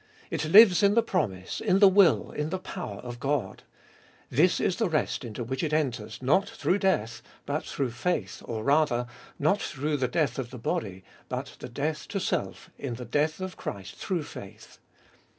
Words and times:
It 0.31 0.45
lives 0.45 0.81
in 0.81 0.95
the 0.95 1.03
promise, 1.03 1.59
in 1.61 1.77
the 1.77 1.87
will, 1.87 2.31
in 2.31 2.49
the 2.49 2.57
power 2.57 2.97
of 3.01 3.19
God. 3.19 3.61
This 4.31 4.59
is 4.59 4.77
the 4.77 4.89
rest 4.89 5.23
into 5.23 5.43
which 5.43 5.61
it 5.61 5.73
enters, 5.73 6.23
not 6.23 6.49
through 6.49 6.79
death, 6.79 7.21
but 7.45 7.63
through 7.63 7.91
faith, 7.91 8.41
or 8.45 8.63
rather, 8.63 9.05
not 9.37 9.61
through 9.61 9.97
the 9.97 10.07
death 10.07 10.39
of 10.39 10.49
the 10.49 10.57
body, 10.57 11.03
but 11.29 11.55
the 11.59 11.69
death 11.69 12.07
to 12.07 12.19
self 12.19 12.71
in 12.79 12.95
the 12.95 13.05
death 13.05 13.39
of 13.39 13.57
Christ 13.57 13.93
through 13.97 14.23
faith. 14.23 14.79